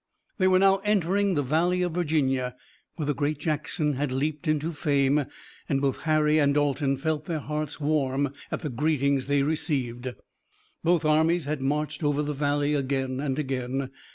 [0.39, 2.55] They were now entering the Valley of Virginia
[2.95, 5.25] where the great Jackson had leaped into fame,
[5.69, 10.11] and both Harry and Dalton felt their hearts warm at the greetings they received.
[10.83, 13.91] Both armies had marched over the valley again and again.